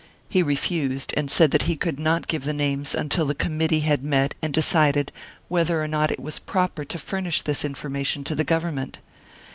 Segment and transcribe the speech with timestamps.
[0.27, 4.03] He refused, and said that he could not give the names until the committee had
[4.03, 5.11] met and decided
[5.47, 8.97] whether or not it was proper to furnish this information to the Government.